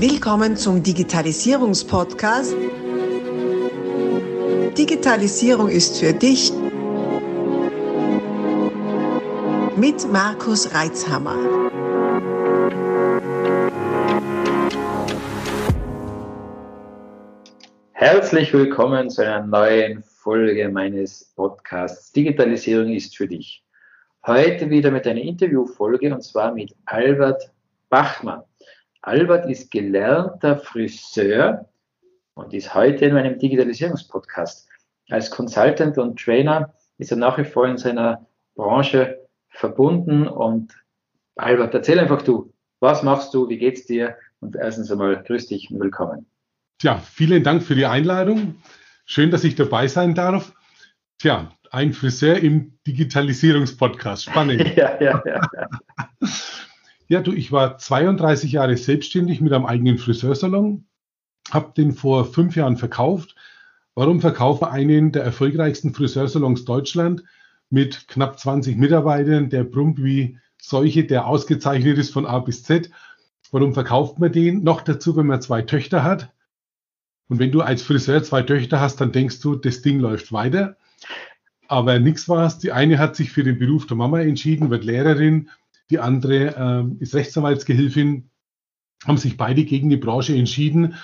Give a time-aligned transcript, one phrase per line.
[0.00, 2.54] Willkommen zum Digitalisierungspodcast.
[4.78, 6.52] Digitalisierung ist für dich
[9.76, 11.34] mit Markus Reitzhammer.
[17.90, 23.64] Herzlich willkommen zu einer neuen Folge meines Podcasts Digitalisierung ist für dich.
[24.24, 27.50] Heute wieder mit einer Interviewfolge und zwar mit Albert
[27.88, 28.44] Bachmann.
[29.02, 31.68] Albert ist gelernter Friseur
[32.34, 34.68] und ist heute in meinem Digitalisierungspodcast.
[35.10, 40.72] Als Consultant und Trainer ist er nach wie vor in seiner Branche verbunden und
[41.36, 45.70] Albert, erzähl einfach du, was machst du, wie geht's dir und erstens einmal grüß dich
[45.70, 46.26] und willkommen.
[46.78, 48.56] Tja, vielen Dank für die Einladung.
[49.04, 50.52] Schön, dass ich dabei sein darf.
[51.18, 54.24] Tja, ein Friseur im Digitalisierungspodcast.
[54.24, 54.60] Spannend.
[54.76, 55.40] ja, ja, ja.
[57.08, 60.86] ja, du, ich war 32 Jahre selbstständig mit einem eigenen Friseursalon,
[61.50, 63.34] habe den vor fünf Jahren verkauft.
[63.94, 67.24] Warum verkaufe einen der erfolgreichsten Friseursalons Deutschland
[67.70, 72.90] mit knapp 20 Mitarbeitern, der brummt wie solche, der ausgezeichnet ist von A bis Z?
[73.50, 74.62] Warum verkauft man den?
[74.62, 76.30] Noch dazu, wenn man zwei Töchter hat.
[77.28, 80.76] Und wenn du als Friseur zwei Töchter hast, dann denkst du, das Ding läuft weiter.
[81.66, 82.58] Aber nichts war es.
[82.58, 85.50] Die eine hat sich für den Beruf der Mama entschieden, wird Lehrerin.
[85.90, 86.56] Die andere
[86.98, 88.30] äh, ist Rechtsanwaltsgehilfin.
[89.04, 90.94] Haben sich beide gegen die Branche entschieden.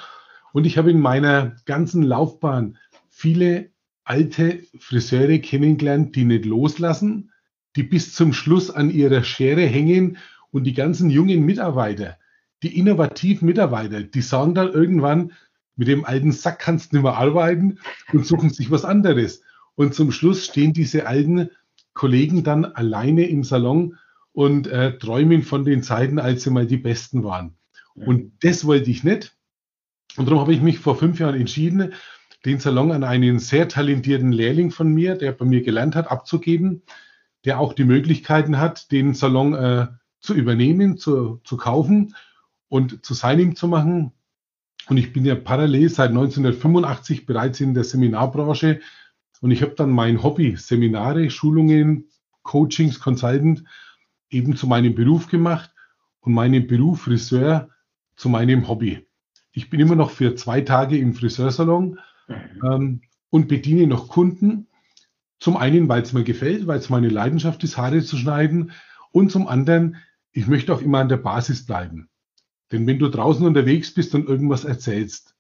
[0.53, 3.71] Und ich habe in meiner ganzen Laufbahn viele
[4.05, 7.33] alte Friseure kennengelernt, die nicht loslassen,
[7.77, 10.19] die bis zum Schluss an ihrer Schere hängen
[10.51, 12.19] und die ganzen jungen Mitarbeiter,
[12.63, 15.33] die innovativen Mitarbeiter, die sagen dann irgendwann,
[15.77, 17.79] mit dem alten Sack kannst du nicht mehr arbeiten
[18.13, 19.43] und suchen sich was anderes.
[19.75, 21.51] Und zum Schluss stehen diese alten
[21.95, 23.99] Kollegen dann alleine im Salon
[24.35, 27.57] und äh, träumen von den Zeiten, als sie mal die Besten waren.
[27.95, 29.37] Und das wollte ich nicht.
[30.17, 31.95] Und darum habe ich mich vor fünf Jahren entschieden,
[32.45, 36.83] den Salon an einen sehr talentierten Lehrling von mir, der bei mir gelernt hat, abzugeben,
[37.45, 39.87] der auch die Möglichkeiten hat, den Salon äh,
[40.21, 42.17] zu übernehmen, zu, zu kaufen
[42.69, 44.13] und zu seinem zu machen.
[44.89, 48.81] Und ich bin ja parallel seit 1985 bereits in der Seminarbranche
[49.41, 52.09] und ich habe dann mein Hobby, Seminare, Schulungen,
[52.43, 53.65] Coachings, Consultant
[54.35, 55.73] eben zu meinem Beruf gemacht
[56.21, 57.71] und meinen Beruf Friseur
[58.17, 59.07] zu meinem Hobby.
[59.53, 62.35] Ich bin immer noch für zwei Tage im Friseursalon mhm.
[62.65, 63.01] ähm,
[63.31, 64.67] und bediene noch Kunden.
[65.39, 68.73] Zum einen, weil es mir gefällt, weil es meine Leidenschaft ist, Haare zu schneiden.
[69.13, 69.97] Und zum anderen,
[70.33, 72.09] ich möchte auch immer an der Basis bleiben.
[72.73, 75.37] Denn wenn du draußen unterwegs bist und irgendwas erzählst,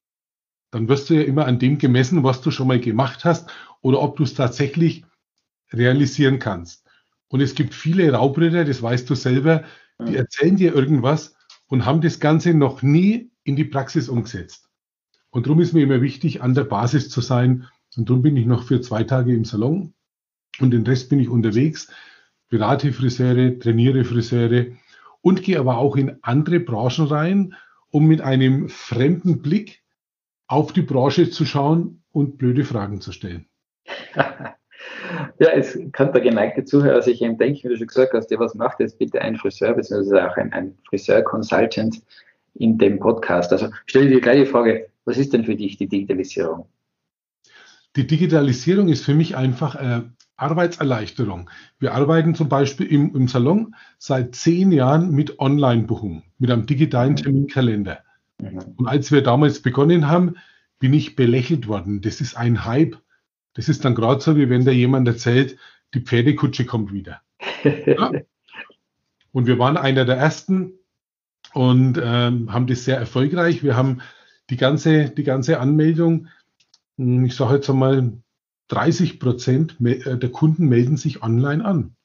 [0.71, 3.51] dann wirst du ja immer an dem gemessen, was du schon mal gemacht hast
[3.81, 5.05] oder ob du es tatsächlich
[5.73, 6.84] realisieren kannst.
[7.29, 9.65] Und es gibt viele Raubritter, das weißt du selber,
[10.07, 11.37] die erzählen dir irgendwas
[11.67, 14.69] und haben das Ganze noch nie in die Praxis umgesetzt.
[15.31, 17.69] Und darum ist mir immer wichtig, an der Basis zu sein.
[17.97, 19.95] Und darum bin ich noch für zwei Tage im Salon
[20.61, 21.89] und den Rest bin ich unterwegs,
[22.49, 24.67] berate Friseure, trainiere Friseure
[25.21, 27.55] und gehe aber auch in andere Branchen rein,
[27.91, 29.83] um mit einem fremden Blick
[30.47, 33.47] auf die Branche zu schauen und blöde Fragen zu stellen.
[35.39, 38.39] Ja, es kann der geneigte Zuhörer sich eben denken, wie du schon gesagt hast, ja,
[38.39, 42.03] was macht jetzt bitte ein Friseur, beziehungsweise auch ein, ein Friseur-Consultant
[42.55, 43.53] in dem Podcast?
[43.53, 46.67] Also stell dir gleich die Frage, was ist denn für dich die Digitalisierung?
[47.97, 50.03] Die Digitalisierung ist für mich einfach äh,
[50.37, 51.49] Arbeitserleichterung.
[51.79, 57.13] Wir arbeiten zum Beispiel im, im Salon seit zehn Jahren mit Online-Buchung, mit einem digitalen
[57.13, 57.17] mhm.
[57.17, 57.99] Terminkalender.
[58.41, 58.59] Mhm.
[58.77, 60.37] Und als wir damals begonnen haben,
[60.81, 62.01] bin ich belächelt worden.
[62.01, 62.97] Das ist ein Hype.
[63.55, 65.57] Das ist dann gerade so, wie wenn da jemand erzählt,
[65.95, 67.23] die Pferdekutsche kommt wieder.
[67.87, 68.13] Ja.
[69.33, 70.75] Und wir waren einer der ersten
[71.55, 73.65] und ähm, haben das sehr erfolgreich.
[73.65, 74.01] Wir haben
[74.49, 76.29] die ganze, die ganze Anmeldung,
[76.99, 78.13] hm, ich sage jetzt einmal,
[78.69, 81.97] 30 Prozent äh, der Kunden melden sich online an.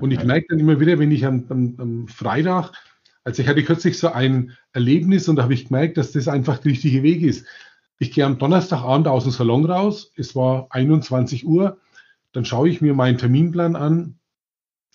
[0.00, 2.72] Und ich merke dann immer wieder, wenn ich am, am, am Freitag,
[3.22, 6.58] also ich hatte kürzlich so ein Erlebnis und da habe ich gemerkt, dass das einfach
[6.58, 7.46] der richtige Weg ist.
[7.98, 11.78] Ich gehe am Donnerstagabend aus dem Salon raus, es war 21 Uhr,
[12.32, 14.18] dann schaue ich mir meinen Terminplan an.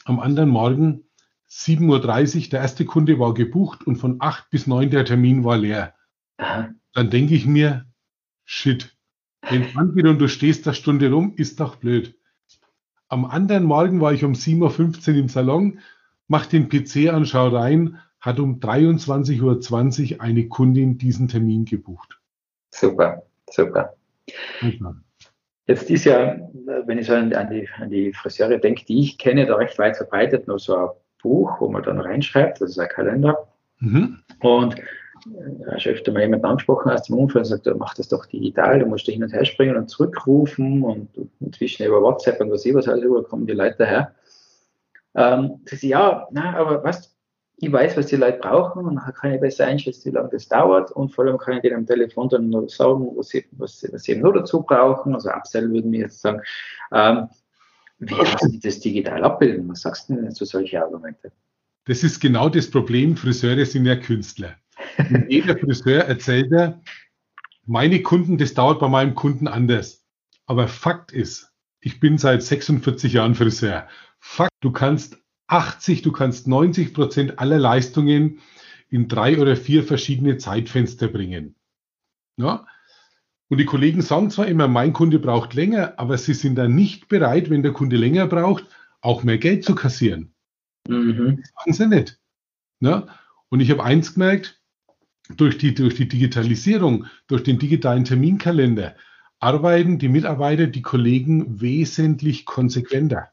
[0.04, 1.06] Am anderen Morgen
[1.50, 5.58] 7.30 Uhr, der erste Kunde war gebucht und von 8 bis 9 der Termin war
[5.58, 5.96] leer.
[6.94, 7.86] Dann denke ich mir,
[8.46, 8.96] shit,
[9.42, 12.16] wenn es angeht und du stehst da Stunde rum, ist doch blöd.
[13.08, 15.80] Am anderen Morgen war ich um 7.15 Uhr im Salon,
[16.28, 22.19] mach den PC an, schau rein, hat um 23.20 Uhr eine Kundin diesen Termin gebucht.
[22.72, 23.94] Super, super.
[25.66, 26.36] Jetzt ist ja,
[26.86, 29.98] wenn ich so an die, an die Friseure denke, die ich kenne, da recht weit
[29.98, 30.90] verbreitet, nur so ein
[31.22, 33.48] Buch, wo man dann reinschreibt, das ist ein Kalender.
[33.80, 34.20] Mhm.
[34.40, 34.76] Und
[35.60, 38.26] ja, schon öfter mal jemand angesprochen aus dem Umfeld und sagt, du mach das doch
[38.26, 42.52] digital, du musst da hin und her springen und zurückrufen und inzwischen über WhatsApp und
[42.52, 44.16] was ich was alles kommen die Leute daher.
[45.16, 47.16] Ähm, das ist, ja, na, aber was,
[47.62, 50.48] ich weiß, was die Leute brauchen und dann kann ich besser einschätzen, wie lange das
[50.48, 53.86] dauert und vor allem kann ich denen am Telefon dann noch sagen, was sie, was,
[53.92, 55.14] was sie eben noch dazu brauchen.
[55.14, 56.42] Also Upsell würden wir jetzt sagen.
[56.94, 57.28] Ähm,
[58.00, 59.68] wie lassen die das digital abbilden?
[59.68, 61.32] Was sagst du denn zu solchen Argumenten?
[61.86, 63.18] Das ist genau das Problem.
[63.18, 64.56] Friseure sind ja Künstler.
[64.98, 66.80] Und jeder Friseur erzählt ja,
[67.66, 70.06] meine Kunden, das dauert bei meinem Kunden anders.
[70.46, 71.52] Aber Fakt ist,
[71.82, 73.88] ich bin seit 46 Jahren Friseur.
[74.20, 75.18] Fakt, du kannst
[75.50, 78.40] 80, du kannst 90 Prozent aller Leistungen
[78.90, 81.56] in drei oder vier verschiedene Zeitfenster bringen.
[82.38, 82.66] Ja?
[83.50, 87.08] Und die Kollegen sagen zwar immer, mein Kunde braucht länger, aber sie sind dann nicht
[87.08, 88.66] bereit, wenn der Kunde länger braucht,
[89.02, 90.34] auch mehr Geld zu kassieren.
[90.88, 91.42] Mhm.
[91.42, 92.20] Das machen sie nicht.
[92.80, 93.08] Ja?
[93.50, 94.62] Und ich habe eins gemerkt,
[95.36, 98.96] durch die, durch die Digitalisierung, durch den digitalen Terminkalender
[99.40, 103.30] arbeiten die Mitarbeiter, die Kollegen wesentlich konsequenter.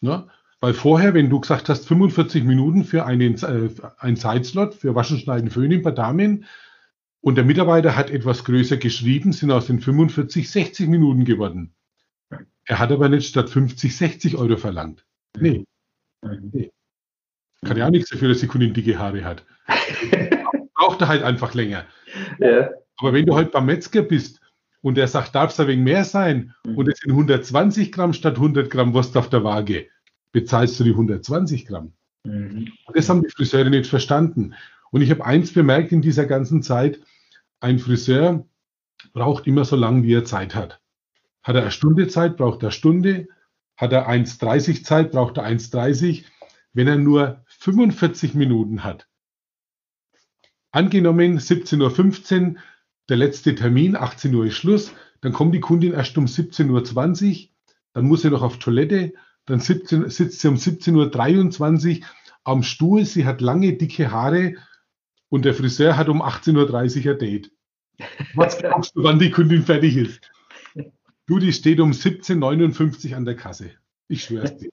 [0.00, 0.28] Ne?
[0.62, 3.68] Weil vorher, wenn du gesagt hast, 45 Minuten für einen, äh,
[3.98, 6.44] einen Zeitslot für Waschen, Schneiden, Föhnen bei Damen
[7.20, 11.74] und der Mitarbeiter hat etwas größer geschrieben, sind aus den 45 60 Minuten geworden.
[12.64, 15.04] Er hat aber nicht statt 50 60 Euro verlangt.
[15.36, 15.64] Nee.
[16.52, 16.70] nee.
[17.64, 19.44] Kann ja auch nichts dafür, dass die Kundin dicke Haare hat.
[20.76, 21.86] braucht er halt einfach länger.
[22.38, 22.70] Ja.
[22.98, 24.40] Aber wenn du halt beim Metzger bist
[24.80, 26.78] und der sagt, darf es ein wenig mehr sein mhm.
[26.78, 29.88] und es sind 120 Gramm statt 100 Gramm Wurst auf der Waage,
[30.32, 31.92] bezahlst du die 120 Gramm.
[32.24, 32.72] Mhm.
[32.94, 34.54] Das haben die Friseure nicht verstanden.
[34.90, 37.00] Und ich habe eins bemerkt in dieser ganzen Zeit,
[37.60, 38.44] ein Friseur
[39.12, 40.80] braucht immer so lange, wie er Zeit hat.
[41.42, 43.28] Hat er eine Stunde Zeit, braucht er eine Stunde.
[43.76, 46.24] Hat er 1,30 Zeit, braucht er 1,30.
[46.72, 49.08] Wenn er nur 45 Minuten hat,
[50.74, 52.54] Angenommen 17.15 Uhr,
[53.10, 57.48] der letzte Termin, 18 Uhr ist Schluss, dann kommt die Kundin erst um 17.20 Uhr,
[57.92, 59.12] dann muss sie noch auf Toilette,
[59.46, 62.06] dann 17, sitzt sie um 17.23 Uhr
[62.44, 64.54] am Stuhl, sie hat lange, dicke Haare
[65.28, 67.50] und der Friseur hat um 18.30 Uhr ein Date.
[68.34, 70.30] Was glaubst du, wann die Kundin fertig ist?
[71.26, 73.70] Du, die steht um 17.59 Uhr an der Kasse.
[74.08, 74.70] Ich schwör's dir.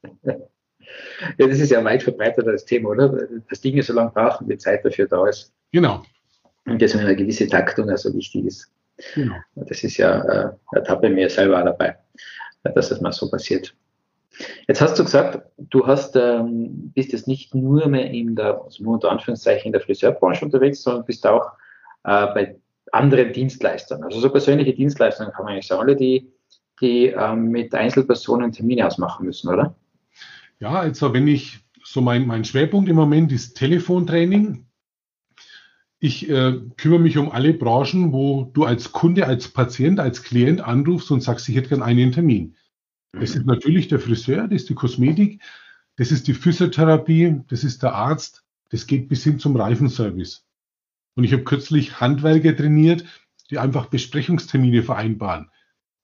[1.38, 3.27] Ja, das ist ja weit verbreitetes Thema, oder?
[3.50, 5.54] Dass Dinge so lange brauchen, wie Zeit dafür da ist.
[5.71, 6.04] Genau.
[6.66, 8.71] Und deswegen eine gewisse Taktung also wichtig ist.
[9.16, 9.36] Genau.
[9.56, 11.98] Das ist ja äh, eine Tappe mir selber auch dabei,
[12.63, 13.75] dass das mal so passiert.
[14.68, 18.84] Jetzt hast du gesagt, du hast, ähm, bist jetzt nicht nur mehr in der, also
[18.84, 21.52] unter Anführungszeichen in der Friseurbranche unterwegs, sondern bist auch
[22.04, 22.56] äh, bei
[22.92, 24.04] anderen Dienstleistern.
[24.04, 26.31] Also so persönliche Dienstleistungen kann man eigentlich sagen, alle, die,
[26.81, 29.76] die ähm, mit Einzelpersonen Termine ausmachen müssen, oder?
[30.60, 34.66] Ja, also wenn ich so mein, mein Schwerpunkt im Moment ist Telefontraining.
[36.00, 40.62] Ich äh, kümmere mich um alle Branchen, wo du als Kunde, als Patient, als Klient
[40.62, 42.56] anrufst und sagst, ich hätte gern einen Termin.
[43.14, 45.42] Das ist natürlich der Friseur, das ist die Kosmetik,
[45.96, 50.46] das ist die Physiotherapie, das ist der Arzt, das geht bis hin zum Reifenservice.
[51.16, 53.04] Und ich habe kürzlich Handwerker trainiert,
[53.50, 55.50] die einfach Besprechungstermine vereinbaren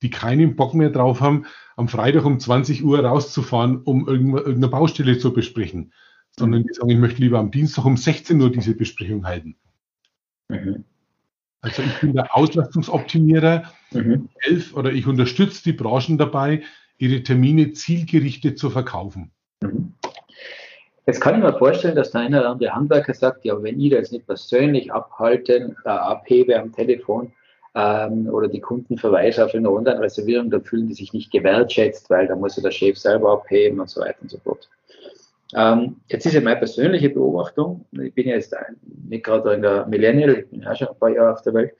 [0.02, 5.18] die keinen Bock mehr drauf haben, am Freitag um 20 Uhr rauszufahren, um irgendeine Baustelle
[5.18, 5.94] zu besprechen,
[6.38, 9.56] sondern die sagen, ich möchte lieber am Dienstag um 16 Uhr diese Besprechung halten.
[10.50, 10.84] Mhm.
[11.62, 14.29] Also ich bin der Auslastungsoptimierer, mhm.
[14.41, 16.62] elf oder ich unterstütze die Branchen dabei,
[16.98, 19.32] ihre Termine zielgerichtet zu verkaufen.
[19.62, 19.94] Mhm.
[21.08, 23.92] Jetzt kann ich mir vorstellen, dass der eine oder andere Handwerker sagt, ja, wenn ich
[23.92, 27.32] das nicht persönlich abhalten, äh, abhebe am Telefon,
[27.75, 32.28] ähm, oder die Kunden verweisen auf eine Online-Reservierung, da fühlen die sich nicht gewertschätzt, weil
[32.28, 34.70] da muss ja der Chef selber abheben und so weiter und so fort.
[35.54, 38.56] Ähm, jetzt ist ja meine persönliche Beobachtung, ich bin ja jetzt
[39.08, 41.74] nicht gerade in der Millennial, ich bin ja schon ein paar Jahre auf der Welt,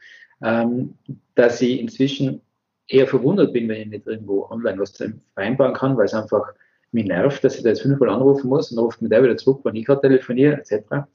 [0.44, 0.96] ähm,
[1.34, 2.42] dass ich inzwischen
[2.88, 4.98] eher verwundert bin, wenn ich nicht irgendwo online was
[5.34, 6.54] vereinbaren kann, weil es einfach
[6.92, 9.62] mich nervt, dass ich da jetzt fünfmal anrufen muss und ruft mir der wieder zurück,
[9.64, 11.06] wenn ich gerade telefoniere, etc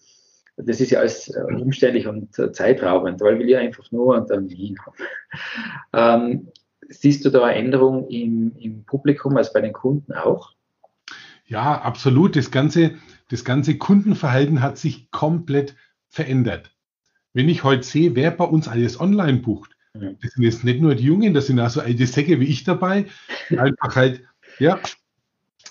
[0.66, 4.30] das ist ja alles äh, umständlich und äh, zeitraubend, weil wir ja einfach nur und
[4.30, 4.96] dann Wien haben.
[5.92, 6.48] Ähm,
[6.88, 10.52] siehst du da eine Änderung im, im Publikum, als bei den Kunden auch?
[11.46, 12.36] Ja, absolut.
[12.36, 12.92] Das ganze,
[13.28, 15.74] das ganze Kundenverhalten hat sich komplett
[16.08, 16.70] verändert.
[17.32, 19.69] Wenn ich heute sehe, wer bei uns alles online bucht.
[19.92, 22.64] Das sind jetzt nicht nur die Jungen, das sind auch so alte Säcke wie ich
[22.64, 23.06] dabei,
[23.48, 24.22] die einfach halt,
[24.58, 24.80] ja,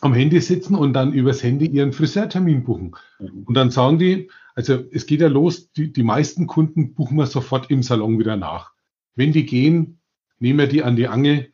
[0.02, 2.96] am Handy sitzen und dann übers Handy ihren Friseurtermin buchen.
[3.20, 3.44] Mhm.
[3.44, 7.26] Und dann sagen die, also es geht ja los, die, die meisten Kunden buchen wir
[7.26, 8.74] sofort im Salon wieder nach.
[9.16, 10.00] Wenn die gehen,
[10.40, 11.52] nehmen wir die an die Angel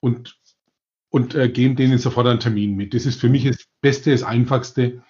[0.00, 0.38] und,
[1.10, 2.94] und äh, geben denen sofort einen Termin mit.
[2.94, 5.02] Das ist für mich das Beste, das Einfachste.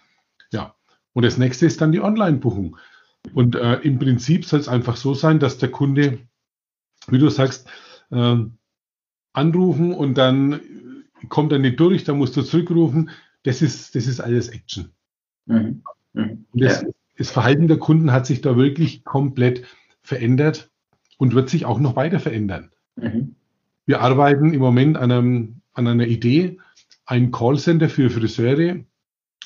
[0.53, 0.75] Ja.
[1.13, 2.77] Und das nächste ist dann die Online-Buchung.
[3.35, 6.21] Und äh, im Prinzip soll es einfach so sein, dass der Kunde,
[7.09, 7.69] wie du sagst,
[8.11, 8.37] äh,
[9.33, 10.61] anrufen und dann
[11.29, 13.11] kommt er nicht durch, dann musst du zurückrufen.
[13.43, 14.91] Das ist, das ist alles Action.
[15.47, 15.83] Mhm.
[16.13, 16.47] Mhm.
[16.53, 16.89] Das, ja.
[17.19, 19.65] das Verhalten der Kunden hat sich da wirklich komplett
[20.03, 20.71] verändert
[21.19, 22.71] und wird sich auch noch weiter verändern.
[22.97, 23.37] Mhm.
[23.87, 26.59] Wir arbeiten im Moment an, einem, an einer Idee,
[27.05, 28.81] ein Callcenter für Friseure,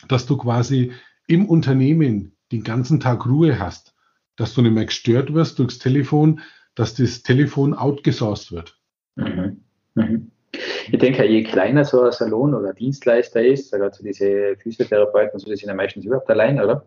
[0.09, 0.93] dass du quasi
[1.26, 3.95] im Unternehmen den ganzen Tag Ruhe hast,
[4.37, 6.40] dass du nicht mehr gestört wirst durchs Telefon,
[6.81, 8.75] dass das Telefon outgesourced wird.
[9.17, 9.63] Mhm.
[9.95, 10.31] Mhm.
[10.91, 15.57] Ich denke, je kleiner so ein Salon oder Dienstleister ist, also diese Physiotherapeuten, so, die
[15.57, 16.87] sind ja meistens überhaupt allein, oder?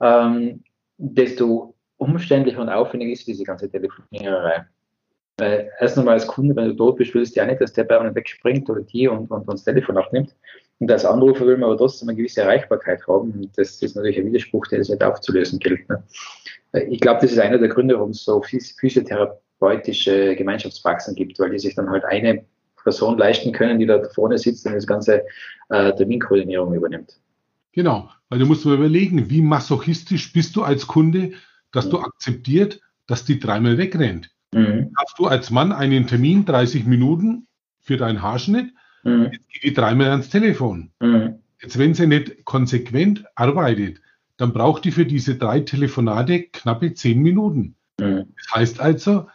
[0.00, 0.64] Ähm,
[0.98, 4.66] desto umständlicher und aufwendiger ist diese ganze Telefoniererei.
[5.40, 7.84] Weil erst einmal als Kunde, wenn du dort bist, willst du ja nicht, dass der
[7.84, 10.36] bei einem wegspringt oder die und, und, und das Telefon abnimmt.
[10.80, 13.30] Und als Anrufer will man aber trotzdem eine gewisse Erreichbarkeit haben.
[13.32, 15.88] Und das ist natürlich ein Widerspruch, der es nicht aufzulösen gilt.
[15.88, 16.02] Ne?
[16.90, 21.58] Ich glaube, das ist einer der Gründe, warum es so physiotherapeutische Gemeinschaftspraxen gibt, weil die
[21.58, 22.44] sich dann halt eine
[22.82, 25.22] Person leisten können, die da vorne sitzt und das ganze
[25.70, 27.18] äh, Terminkoordinierung übernimmt.
[27.72, 31.32] Genau, weil du musst mal überlegen, wie masochistisch bist du als Kunde,
[31.72, 31.90] dass mhm.
[31.90, 34.30] du akzeptiert, dass die dreimal wegrennt.
[34.52, 34.92] Mhm.
[34.96, 37.46] Hast du als Mann einen Termin, 30 Minuten
[37.80, 38.72] für deinen Haarschnitt,
[39.04, 39.30] mhm.
[39.32, 40.90] jetzt geht die dreimal ans Telefon.
[41.00, 41.40] Mhm.
[41.62, 44.00] Jetzt, wenn sie nicht konsequent arbeitet,
[44.36, 47.76] dann braucht die für diese drei Telefonate knappe 10 Minuten.
[48.00, 48.24] Mhm.
[48.36, 49.28] Das heißt also,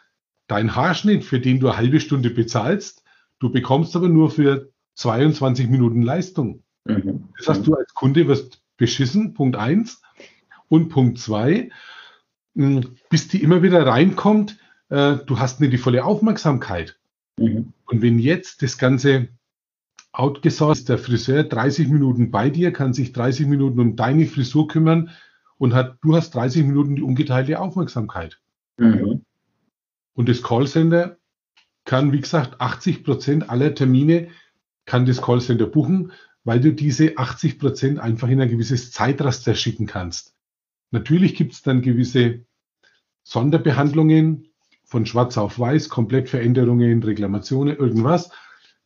[0.48, 3.06] dein Haarschnitt, für den du eine halbe Stunde bezahlst,
[3.40, 6.64] Du bekommst aber nur für 22 Minuten Leistung.
[6.86, 7.30] Mhm.
[7.38, 10.02] Das heißt, du als Kunde wirst beschissen, Punkt 1.
[10.68, 11.70] Und Punkt 2,
[12.56, 14.58] hm, bis die immer wieder reinkommt,
[14.90, 16.98] äh, du hast nicht die volle Aufmerksamkeit.
[17.38, 17.74] Mhm.
[17.86, 19.30] Und wenn jetzt das Ganze
[20.12, 25.10] outgesourced, der Friseur 30 Minuten bei dir, kann sich 30 Minuten um deine Frisur kümmern
[25.58, 28.40] und hat, du hast 30 Minuten die ungeteilte Aufmerksamkeit.
[28.78, 29.22] Mhm.
[30.14, 31.18] Und das Callcenter
[31.84, 34.30] kann, wie gesagt, 80 Prozent aller Termine
[34.86, 36.12] kann das Callcenter buchen,
[36.44, 40.36] weil du diese 80 Prozent einfach in ein gewisses Zeitraster schicken kannst.
[40.92, 42.46] Natürlich gibt es dann gewisse
[43.24, 44.48] Sonderbehandlungen
[44.86, 48.32] von schwarz auf weiß, Komplettveränderungen, Reklamationen, irgendwas.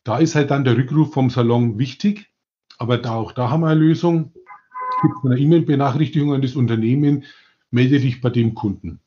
[0.04, 2.32] Da ist halt dann der Rückruf vom Salon wichtig,
[2.78, 4.34] aber da auch da haben wir eine Lösung.
[4.36, 7.26] Es gibt eine E-Mail-Benachrichtigung an das Unternehmen,
[7.72, 9.00] melde dich bei dem Kunden.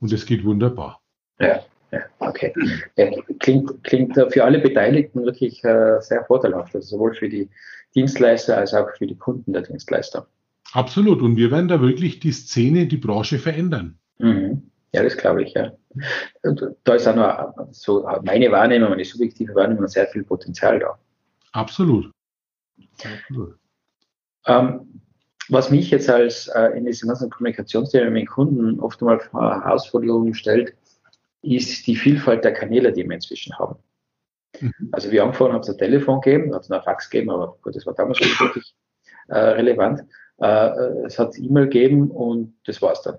[0.00, 1.00] Und es geht wunderbar.
[1.40, 1.60] Ja.
[1.92, 2.52] Ja, okay.
[2.96, 7.48] Ja, klingt, klingt für alle Beteiligten wirklich äh, sehr vorteilhaft, also sowohl für die
[7.94, 10.26] Dienstleister als auch für die Kunden der Dienstleister.
[10.72, 11.22] Absolut.
[11.22, 13.98] Und wir werden da wirklich die Szene, die Branche verändern.
[14.18, 14.70] Mhm.
[14.96, 15.72] Ja, das glaube ich, ja.
[16.42, 20.98] Und da ist auch noch so meine Wahrnehmung, meine subjektive Wahrnehmung, sehr viel Potenzial da.
[21.52, 22.10] Absolut.
[23.04, 23.58] Absolut.
[24.46, 25.02] Ähm,
[25.50, 30.32] was mich jetzt als äh, in diesem ganzen Kommunikationsthema mit Kunden oft einmal vor Herausforderungen
[30.32, 30.74] stellt,
[31.42, 33.76] ist die Vielfalt der Kanäle, die wir inzwischen haben.
[34.58, 34.72] Mhm.
[34.92, 37.76] Also wie angefangen haben es ein Telefon gegeben, hat es noch Fax gegeben, aber gut,
[37.76, 38.74] das war damals schon wirklich
[39.28, 40.04] äh, relevant.
[40.38, 40.68] Äh,
[41.04, 43.18] es hat E-Mail gegeben und das war's dann.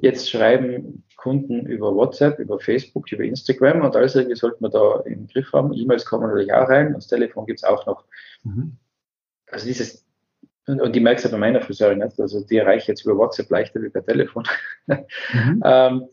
[0.00, 5.00] Jetzt schreiben Kunden über WhatsApp, über Facebook, über Instagram und alles irgendwie sollte man da
[5.00, 5.72] im Griff haben.
[5.72, 8.04] E-Mails kommen natürlich auch rein, das Telefon gibt es auch noch.
[8.44, 8.76] Mhm.
[9.50, 10.06] Also dieses,
[10.66, 13.50] und die merkst du bei meiner Friseurin nicht, also die erreiche ich jetzt über WhatsApp
[13.50, 14.44] leichter wie per Telefon.
[14.86, 15.62] Mhm.
[15.64, 16.08] ähm,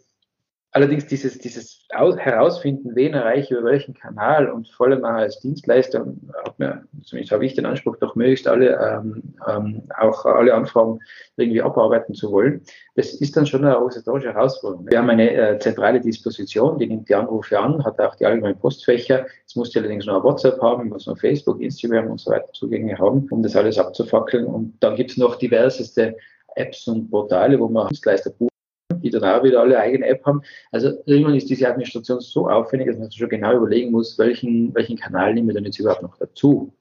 [0.76, 6.06] Allerdings dieses, dieses Herausfinden, wen erreiche über welchen Kanal und vor allem als Dienstleister,
[6.44, 11.00] hat mir, zumindest habe ich den Anspruch, doch möglichst alle, ähm, ähm, auch alle Anfragen
[11.38, 12.62] irgendwie abarbeiten zu wollen.
[12.96, 14.86] Das ist dann schon eine organisatorische Herausforderung.
[14.90, 18.60] Wir haben eine äh, zentrale Disposition, die nimmt die Anrufe an, hat auch die allgemeinen
[18.60, 19.28] Postfächer.
[19.44, 23.26] Jetzt muss allerdings noch WhatsApp haben, muss noch Facebook, Instagram und so weiter Zugänge haben,
[23.32, 24.46] um das alles abzufackeln.
[24.46, 26.18] Und dann gibt es noch diverseste
[26.56, 28.55] Apps und Portale, wo man Dienstleister bucht
[28.92, 30.42] die dann auch wieder alle eigene App haben.
[30.72, 34.74] Also irgendwann ist diese Administration so aufwendig, dass man sich schon genau überlegen muss, welchen,
[34.76, 36.74] welchen Kanal nehmen wir denn jetzt überhaupt noch dazu.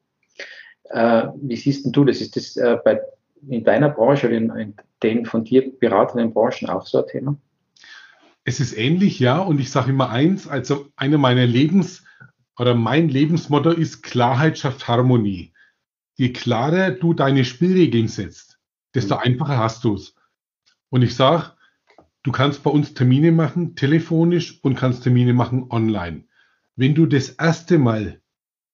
[0.84, 2.20] Äh, wie siehst denn du das?
[2.20, 3.00] Ist das äh, bei,
[3.48, 7.36] in deiner Branche oder in, in den von dir beratenden Branchen auch so ein Thema?
[8.44, 9.38] Es ist ähnlich, ja.
[9.38, 12.04] Und ich sage immer eins, also eine meiner Lebens-
[12.58, 15.52] oder mein Lebensmotto ist Klarheit schafft Harmonie.
[16.16, 18.58] Je klarer du deine Spielregeln setzt,
[18.94, 19.22] desto mhm.
[19.22, 20.14] einfacher hast du es.
[20.90, 21.53] Und ich sage,
[22.24, 26.24] Du kannst bei uns Termine machen, telefonisch und kannst Termine machen online.
[26.74, 28.22] Wenn du das erste Mal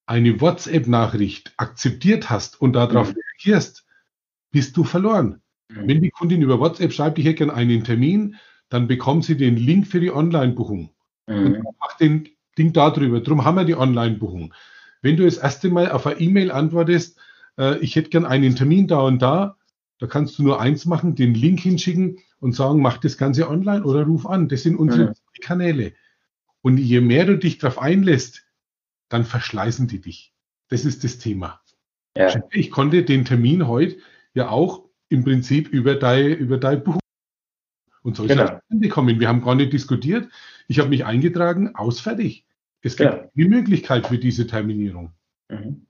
[0.07, 3.17] eine WhatsApp-Nachricht akzeptiert hast und darauf mhm.
[3.21, 3.85] reagierst,
[4.53, 5.43] bist du verloren.
[5.69, 5.89] Mhm.
[5.89, 8.37] Wenn die Kundin über WhatsApp schreibt, ich hätte gerne einen Termin,
[8.69, 10.91] dann bekommt sie den Link für die Online-Buchung.
[11.27, 11.65] Mhm.
[11.81, 13.21] Macht den Ding darüber.
[13.21, 14.55] Darum haben wir die Online-Buchung.
[15.03, 17.19] Wenn du das erste Mal auf eine E-Mail antwortest,
[17.59, 19.57] äh, ich hätte gerne einen Termin da und da,
[19.99, 23.85] Da kannst du nur eins machen, den Link hinschicken und sagen, mach das Ganze online
[23.85, 24.49] oder ruf an.
[24.49, 25.15] Das sind unsere mhm.
[25.41, 25.93] Kanäle.
[26.63, 28.45] Und je mehr du dich darauf einlässt,
[29.09, 30.35] dann verschleißen die dich.
[30.69, 31.61] Das ist das Thema.
[32.17, 32.43] Ja.
[32.51, 33.99] Ich konnte den Termin heute
[34.35, 36.99] ja auch im Prinzip über dein, über dein Buch
[38.03, 38.61] und so ist genau.
[38.69, 39.21] es kommen.
[39.21, 40.29] Wir haben gar nicht diskutiert.
[40.69, 42.47] Ich habe mich eingetragen, ausfertig.
[42.81, 43.29] Es gibt ja.
[43.35, 45.13] die Möglichkeit für diese Terminierung.
[45.49, 45.87] Mhm.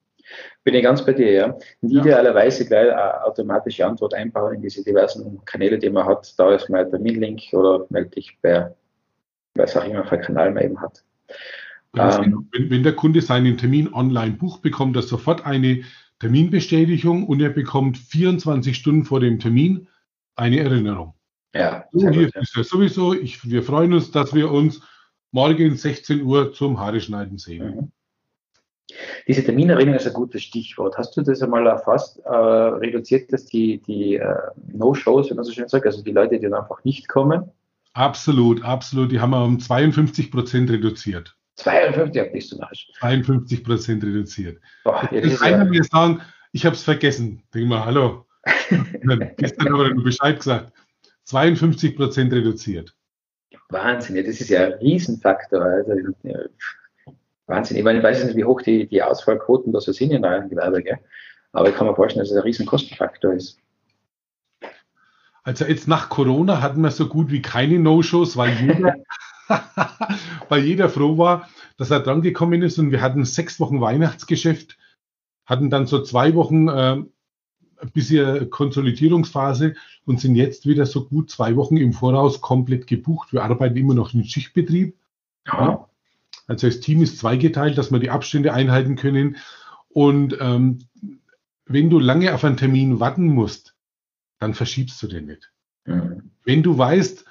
[0.64, 1.46] Bin ich ganz bei dir, ja.
[1.80, 2.00] Und ja.
[2.00, 6.38] idealerweise gleich eine automatische Antwort einbauen in diese diversen Kanäle, die man hat.
[6.38, 8.74] Da ist der Terminlink oder melde dich bei,
[9.54, 11.02] was auch immer für einen Kanal man eben hat.
[11.96, 12.38] Ähm, genau.
[12.52, 15.82] wenn, wenn, der Kunde seinen Termin online bucht, bekommt er sofort eine
[16.20, 19.88] Terminbestätigung und er bekommt 24 Stunden vor dem Termin
[20.36, 21.14] eine Erinnerung.
[21.54, 21.84] Ja.
[21.92, 22.40] So, hier gut, ja.
[22.42, 23.14] ist er sowieso.
[23.14, 24.80] Ich, wir freuen uns, dass wir uns
[25.32, 27.74] morgen 16 Uhr zum Haare schneiden sehen.
[27.74, 27.92] Mhm.
[29.26, 30.96] Diese Terminerinnerung ist ein gutes Stichwort.
[30.98, 32.18] Hast du das einmal erfasst?
[32.24, 34.36] Äh, reduziert das die, die äh,
[34.72, 37.50] No-Shows, wenn man so schön sagt, also die Leute, die dann einfach nicht kommen?
[37.92, 39.10] Absolut, absolut.
[39.10, 41.36] Die haben wir um 52 Prozent reduziert.
[41.56, 42.88] 52 bist du narrisch.
[43.00, 44.60] 52 Prozent reduziert.
[44.84, 45.64] Boah, ja, das einer ja.
[45.64, 46.20] mir sagen,
[46.52, 47.42] ich habe es vergessen.
[47.54, 48.26] Denk mal, hallo.
[49.36, 50.72] Gestern haben wir nur Bescheid gesagt.
[51.24, 52.94] 52 Prozent reduziert.
[53.68, 55.62] Wahnsinn, ja, das ist ja ein Riesenfaktor.
[55.62, 55.92] Also,
[56.22, 56.38] ja,
[57.50, 57.76] Wahnsinn.
[57.76, 60.48] Ich, meine, ich weiß nicht, wie hoch die, die Ausfallquoten da so sind in eurem
[60.48, 60.98] Gewerbe, gell?
[61.52, 63.58] aber ich kann mir vorstellen, dass es ein Riesenkostenfaktor ist.
[65.42, 68.94] Also jetzt nach Corona hatten wir so gut wie keine No-Shows, weil jeder,
[70.48, 74.78] weil jeder froh war, dass er dran gekommen ist und wir hatten sechs Wochen Weihnachtsgeschäft,
[75.46, 77.02] hatten dann so zwei Wochen äh,
[77.92, 83.32] bisher Konsolidierungsphase und sind jetzt wieder so gut zwei Wochen im Voraus komplett gebucht.
[83.32, 84.96] Wir arbeiten immer noch im Schichtbetrieb.
[85.46, 85.89] Ja.
[86.50, 89.36] Also das Team ist zweigeteilt, dass wir die Abstände einhalten können.
[89.88, 90.80] Und ähm,
[91.64, 93.76] wenn du lange auf einen Termin warten musst,
[94.40, 95.52] dann verschiebst du den nicht.
[95.84, 96.32] Mhm.
[96.44, 97.24] Wenn du weißt,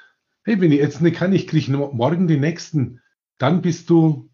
[0.44, 3.02] hey, wenn ich jetzt nicht kann, ich kriege morgen den nächsten,
[3.38, 4.30] dann bist du,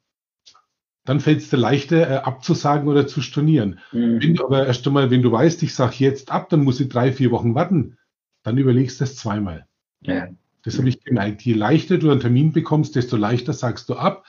[1.04, 3.80] dann fällt es dir leichter, äh, abzusagen oder zu stornieren.
[3.92, 4.22] Mhm.
[4.22, 6.90] Wenn du aber erst einmal, wenn du weißt, ich sage jetzt ab, dann muss ich
[6.90, 7.98] drei, vier Wochen warten,
[8.44, 9.66] dann überlegst du das zweimal.
[10.02, 10.28] Ja.
[10.62, 11.42] Das habe ich gemeint.
[11.42, 14.26] Je leichter du einen Termin bekommst, desto leichter sagst du ab.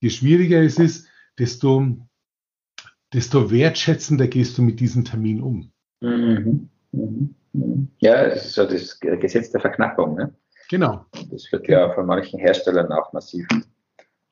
[0.00, 1.96] Je schwieriger es ist, desto,
[3.12, 5.72] desto wertschätzender gehst du mit diesem Termin um.
[6.00, 6.68] Mhm.
[6.92, 7.34] Mhm.
[7.98, 10.16] Ja, das ist so das Gesetz der Verknappung.
[10.16, 10.34] Ne?
[10.68, 11.06] Genau.
[11.30, 13.46] Das wird ja von manchen Herstellern auch massiv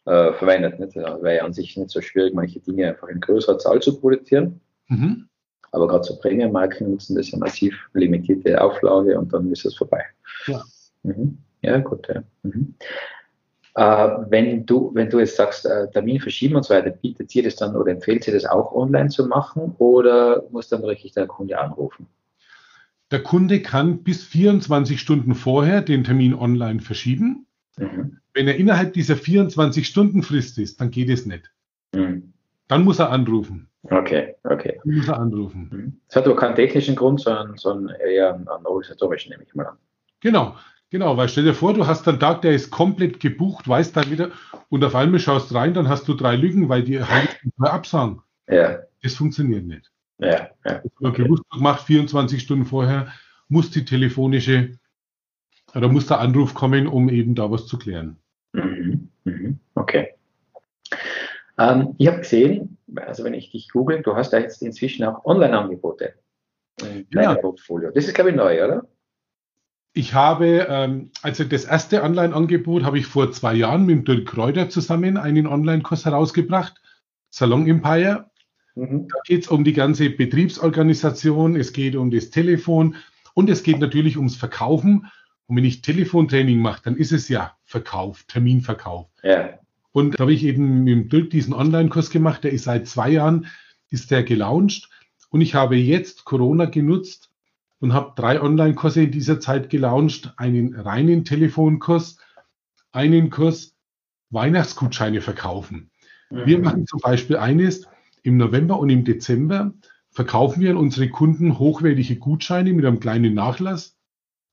[0.04, 0.78] äh, verwendet.
[0.78, 0.96] Nicht?
[0.96, 4.60] Weil an sich nicht so schwierig, manche Dinge einfach in größerer Zahl zu produzieren.
[4.88, 5.28] Mhm.
[5.72, 10.04] Aber gerade so Premium-Marken nutzen das ja massiv limitierte Auflage und dann ist es vorbei.
[10.46, 10.62] Ja,
[11.02, 11.38] mhm.
[11.62, 12.06] ja gut.
[12.08, 12.22] Ja.
[12.42, 12.74] Mhm.
[13.74, 17.42] Äh, wenn, du, wenn du jetzt sagst, äh, Termin verschieben und so weiter, bietet sie
[17.42, 21.26] das dann oder empfiehlt sie das auch online zu machen oder muss dann richtig der
[21.26, 22.06] Kunde anrufen?
[23.10, 27.46] Der Kunde kann bis 24 Stunden vorher den Termin online verschieben.
[27.76, 28.18] Mhm.
[28.32, 31.50] Wenn er innerhalb dieser 24 Stunden Frist ist, dann geht es nicht.
[31.94, 32.32] Mhm.
[32.68, 33.68] Dann muss er anrufen.
[33.82, 34.80] Okay, okay.
[34.84, 35.70] Dann muss er anrufen.
[35.72, 36.00] Mhm.
[36.08, 39.76] Das hat aber keinen technischen Grund, sondern, sondern eher einen organisatorischen, nehme ich mal an.
[40.20, 40.56] Genau,
[40.94, 44.12] genau, weil stell dir vor, du hast einen Tag, der ist komplett gebucht, weißt dann
[44.12, 44.30] wieder,
[44.68, 48.22] und auf einmal schaust rein, dann hast du drei Lügen, weil die halt absagen.
[48.46, 48.78] Ja.
[49.02, 49.90] Das funktioniert nicht.
[50.18, 50.82] Ja, ja.
[51.00, 51.24] Okay.
[51.24, 53.08] Bewusst gemacht, 24 Stunden vorher
[53.48, 54.78] muss die telefonische
[55.74, 58.16] oder muss der Anruf kommen, um eben da was zu klären.
[58.52, 60.14] Mhm, mhm, okay.
[61.58, 65.24] Ähm, ich habe gesehen, also wenn ich dich google, du hast da jetzt inzwischen auch
[65.24, 66.14] Online-Angebote
[66.82, 67.34] in ja.
[67.34, 67.90] Portfolio.
[67.90, 68.86] Das ist, glaube ich, neu, oder?
[69.96, 74.68] Ich habe, ähm, also das erste Online-Angebot habe ich vor zwei Jahren mit Dirk Kräuter
[74.68, 76.74] zusammen einen Online-Kurs herausgebracht,
[77.30, 78.28] Salon Empire.
[78.74, 79.06] Mhm.
[79.06, 82.96] Da geht es um die ganze Betriebsorganisation, es geht um das Telefon
[83.34, 85.06] und es geht natürlich ums Verkaufen.
[85.46, 89.06] Und wenn ich Telefontraining mache, dann ist es ja Verkauf, Terminverkauf.
[89.22, 89.60] Ja.
[89.92, 93.46] Und da habe ich eben mit Dirk diesen Online-Kurs gemacht, der ist seit zwei Jahren,
[93.90, 94.90] ist der gelauncht.
[95.30, 97.30] Und ich habe jetzt Corona genutzt
[97.84, 100.32] und habe drei Online-Kurse in dieser Zeit gelauncht.
[100.38, 102.16] Einen reinen Telefonkurs,
[102.92, 103.76] einen Kurs
[104.30, 105.90] Weihnachtsgutscheine verkaufen.
[106.30, 106.46] Mhm.
[106.46, 107.86] Wir machen zum Beispiel eines,
[108.22, 109.74] im November und im Dezember
[110.10, 113.98] verkaufen wir an unsere Kunden hochwertige Gutscheine mit einem kleinen Nachlass.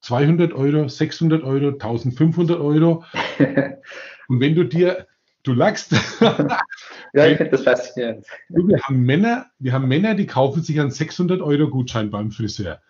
[0.01, 3.05] 200 Euro, 600 Euro, 1500 Euro.
[4.27, 5.07] und wenn du dir,
[5.43, 5.93] du lachst.
[7.13, 8.25] ja, ich finde das faszinierend.
[8.49, 12.81] Wir haben Männer, wir haben Männer, die kaufen sich einen 600 Euro Gutschein beim Friseur.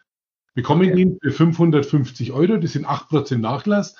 [0.54, 1.02] Wir kommen okay.
[1.02, 3.96] ihn für 550 Euro, das sind 8% Nachlass.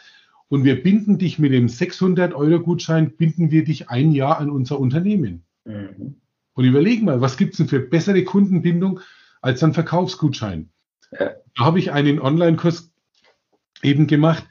[0.50, 4.50] Und wir binden dich mit dem 600 Euro Gutschein, binden wir dich ein Jahr an
[4.50, 5.44] unser Unternehmen.
[5.64, 6.16] Mhm.
[6.54, 9.00] Und überleg mal, was gibt es denn für bessere Kundenbindung
[9.42, 10.70] als ein Verkaufsgutschein?
[11.18, 11.32] Ja.
[11.56, 12.92] Da habe ich einen Online-Kurs
[13.82, 14.46] eben gemacht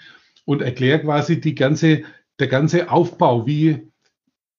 [0.46, 2.02] und erkläre quasi die ganze,
[2.38, 3.90] der ganze Aufbau, wie,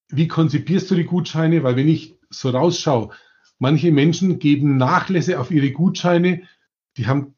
[0.10, 3.10] wie konzipierst du die Gutscheine, weil wenn ich so rausschaue,
[3.58, 6.44] manche Menschen geben Nachlässe auf ihre Gutscheine,
[6.98, 7.36] die haben,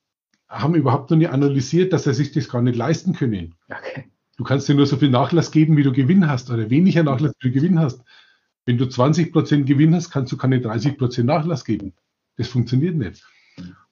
[0.50, 3.56] haben überhaupt noch nicht analysiert, dass sie sich das gar nicht leisten können.
[3.70, 4.06] Okay.
[4.38, 7.34] Du kannst dir nur so viel Nachlass geben, wie du Gewinn hast oder weniger Nachlass,
[7.40, 8.04] wie du Gewinn hast.
[8.66, 11.94] Wenn du 20% Gewinn hast, kannst du keine 30% Nachlass geben.
[12.38, 13.24] Das funktioniert nicht.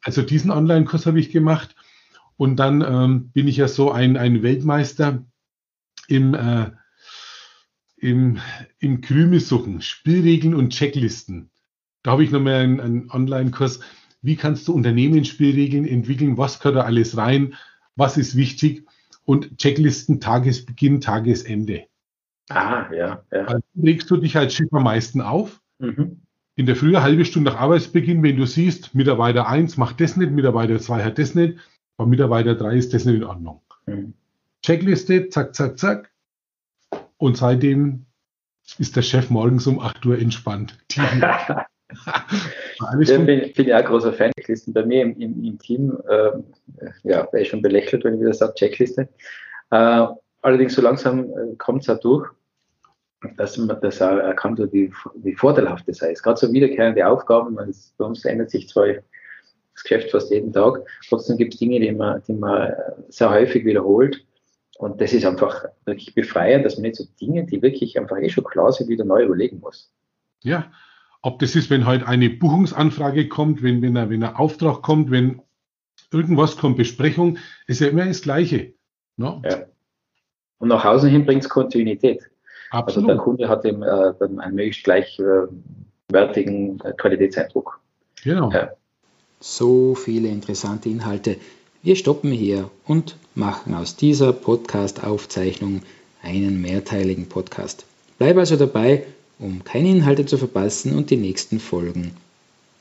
[0.04, 1.76] Also diesen Online-Kurs habe ich gemacht
[2.38, 5.24] und dann ähm, bin ich ja so ein, ein Weltmeister
[6.08, 6.72] im, äh,
[7.98, 8.40] im,
[8.80, 11.52] im Krümelsuchen, Spielregeln und Checklisten.
[12.02, 13.82] Da habe ich nochmal einen, einen Online-Kurs.
[14.22, 16.38] Wie kannst du Unternehmensspielregeln entwickeln?
[16.38, 17.56] Was gehört da alles rein?
[17.96, 18.88] Was ist wichtig?
[19.26, 21.86] Und Checklisten Tagesbeginn, Tagesende.
[22.50, 23.24] Ah, ja.
[23.32, 23.44] ja.
[23.46, 25.62] Dann legst du dich als Chef am meisten auf.
[25.80, 26.22] Mhm.
[26.56, 30.32] In der Früh, halbe Stunde nach Arbeitsbeginn, wenn du siehst, Mitarbeiter 1 macht das nicht,
[30.32, 31.58] Mitarbeiter 2 hat das nicht,
[31.98, 33.62] bei Mitarbeiter 3 ist das nicht in Ordnung.
[33.86, 34.14] Mhm.
[34.64, 36.12] Checkliste, zack, zack, zack.
[37.18, 38.06] Und seitdem
[38.78, 40.78] ist der Chef morgens um 8 Uhr entspannt.
[42.82, 44.32] ja, bin, bin ich auch ein großer Fan.
[44.38, 46.32] Checklisten bei mir im, im, im Team, äh,
[47.04, 49.08] ja, wäre ich schon belächelt, wenn ich wieder sage, Checkliste.
[49.72, 50.08] Äh,
[50.42, 52.30] allerdings so langsam äh, kommt es auch durch,
[53.38, 56.24] dass man das auch erkannt hat, wie, wie vorteilhaft das ist.
[56.24, 61.38] Gerade so wiederkehrende Aufgaben, bei uns ändert sich zwar das Geschäft fast jeden Tag, trotzdem
[61.38, 62.74] gibt es Dinge, die man, die man
[63.10, 64.26] sehr häufig wiederholt.
[64.78, 68.30] Und das ist einfach wirklich befreiend, dass man nicht so Dinge, die wirklich einfach eh
[68.30, 69.94] schon klar sind, wieder neu überlegen muss.
[70.42, 70.72] Ja,
[71.22, 75.12] ob das ist, wenn halt eine Buchungsanfrage kommt, wenn, wenn, ein, wenn ein Auftrag kommt,
[75.12, 75.42] wenn
[76.12, 78.74] irgendwas kommt, Besprechung, ist ja immer das Gleiche.
[79.18, 79.42] Ne?
[79.46, 79.66] Ja.
[80.58, 82.30] Und nach Hause hin bringt es Kontinuität.
[82.72, 83.10] Absolut.
[83.10, 87.80] Also der Kunde hat eben äh, dann einen möglichst gleichwertigen äh, Qualitätseindruck.
[88.24, 88.52] Genau.
[88.52, 88.72] Ja.
[89.40, 91.38] So viele interessante Inhalte.
[91.82, 95.82] Wir stoppen hier und machen aus dieser Podcast-Aufzeichnung
[96.22, 97.86] einen mehrteiligen Podcast.
[98.20, 99.06] Bleib also dabei,
[99.42, 102.12] um keine Inhalte zu verpassen und die nächsten Folgen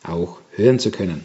[0.04, 1.24] auch hören zu können.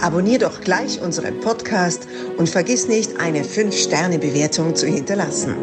[0.00, 5.54] Abonnier doch gleich unseren Podcast und vergiss nicht, eine 5-Sterne-Bewertung zu hinterlassen.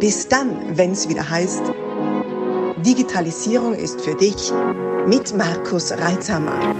[0.00, 1.62] Bis dann, wenn es wieder heißt,
[2.84, 4.52] Digitalisierung ist für dich
[5.06, 6.74] mit Markus Reitzhammer.